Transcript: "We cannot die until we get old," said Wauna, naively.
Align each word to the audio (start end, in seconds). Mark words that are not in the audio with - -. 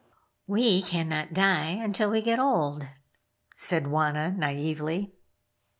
"We 0.47 0.81
cannot 0.81 1.31
die 1.35 1.77
until 1.79 2.09
we 2.09 2.23
get 2.23 2.39
old," 2.39 2.87
said 3.55 3.83
Wauna, 3.85 4.35
naively. 4.35 5.13